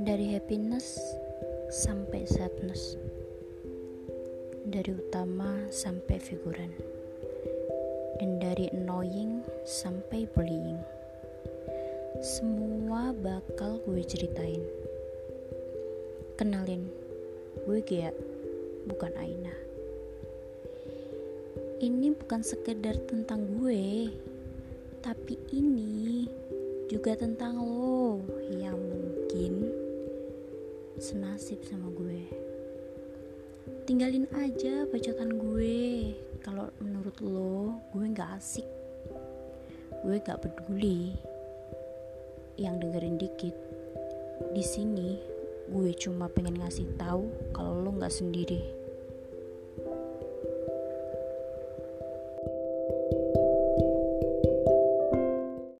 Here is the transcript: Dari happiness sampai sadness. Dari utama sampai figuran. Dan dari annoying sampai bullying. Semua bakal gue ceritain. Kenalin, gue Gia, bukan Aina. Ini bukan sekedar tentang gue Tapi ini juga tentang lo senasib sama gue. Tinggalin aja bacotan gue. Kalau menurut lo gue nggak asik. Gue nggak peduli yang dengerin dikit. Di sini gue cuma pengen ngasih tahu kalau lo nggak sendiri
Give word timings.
Dari 0.00 0.32
happiness 0.32 0.96
sampai 1.68 2.24
sadness. 2.24 2.96
Dari 4.64 4.96
utama 4.96 5.68
sampai 5.68 6.16
figuran. 6.16 6.72
Dan 8.16 8.40
dari 8.40 8.72
annoying 8.72 9.44
sampai 9.68 10.24
bullying. 10.32 10.80
Semua 12.24 13.12
bakal 13.12 13.84
gue 13.84 14.00
ceritain. 14.00 14.64
Kenalin, 16.40 16.88
gue 17.68 17.84
Gia, 17.84 18.08
bukan 18.88 19.12
Aina. 19.20 19.52
Ini 21.76 22.16
bukan 22.16 22.40
sekedar 22.40 22.96
tentang 23.04 23.44
gue 23.60 24.08
Tapi 25.04 25.36
ini 25.52 26.24
juga 26.88 27.16
tentang 27.20 27.60
lo 27.60 27.99
senasib 31.00 31.64
sama 31.64 31.88
gue. 31.96 32.28
Tinggalin 33.88 34.28
aja 34.36 34.84
bacotan 34.84 35.32
gue. 35.40 36.12
Kalau 36.44 36.68
menurut 36.76 37.16
lo 37.24 37.80
gue 37.96 38.04
nggak 38.04 38.36
asik. 38.36 38.68
Gue 40.04 40.20
nggak 40.20 40.44
peduli 40.44 41.16
yang 42.60 42.76
dengerin 42.76 43.16
dikit. 43.16 43.56
Di 44.52 44.60
sini 44.60 45.16
gue 45.72 45.90
cuma 45.96 46.28
pengen 46.28 46.60
ngasih 46.60 46.86
tahu 47.00 47.32
kalau 47.56 47.80
lo 47.80 47.96
nggak 47.96 48.12
sendiri 48.12 48.79